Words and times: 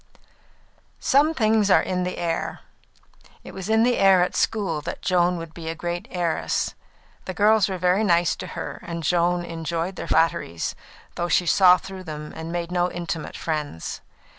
Some 0.99 1.35
things 1.35 1.69
are 1.69 1.83
in 1.83 2.01
the 2.05 2.17
air. 2.17 2.61
It 3.43 3.53
was 3.53 3.69
in 3.69 3.83
the 3.83 3.97
air 3.99 4.23
at 4.23 4.35
school 4.35 4.81
that 4.81 5.03
Joan 5.03 5.37
would 5.37 5.53
be 5.53 5.69
a 5.69 5.75
great 5.75 6.07
heiress. 6.09 6.73
The 7.25 7.35
girls 7.35 7.69
were 7.69 7.77
very 7.77 8.03
nice 8.03 8.35
to 8.37 8.47
her, 8.57 8.79
and 8.81 9.03
Joan 9.03 9.45
enjoyed 9.45 9.97
their 9.97 10.07
flatteries, 10.07 10.73
though 11.13 11.27
she 11.29 11.45
saw 11.45 11.77
through 11.77 12.05
them 12.05 12.33
and 12.35 12.51
made 12.51 12.71
no 12.71 12.89
intimate 12.91 13.37
friends. 13.37 14.01